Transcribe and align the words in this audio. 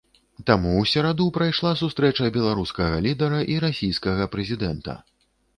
Там 0.47 0.63
у 0.69 0.85
сераду 0.91 1.27
прайшла 1.35 1.73
сустрэча 1.83 2.29
беларускага 2.37 2.97
лідара 3.07 3.43
і 3.57 3.61
расійскага 3.67 4.23
прэзідэнта. 4.39 4.99